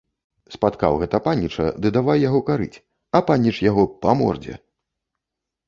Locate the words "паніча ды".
1.27-1.91